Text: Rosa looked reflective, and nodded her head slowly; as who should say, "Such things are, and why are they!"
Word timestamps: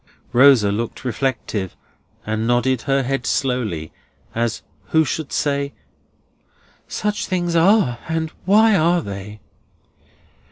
Rosa 0.33 0.71
looked 0.71 1.05
reflective, 1.05 1.75
and 2.25 2.47
nodded 2.47 2.81
her 2.81 3.03
head 3.03 3.27
slowly; 3.27 3.91
as 4.33 4.63
who 4.85 5.05
should 5.05 5.31
say, 5.31 5.73
"Such 6.87 7.27
things 7.27 7.55
are, 7.55 7.99
and 8.09 8.31
why 8.45 8.75
are 8.75 9.01
they!" 9.03 9.41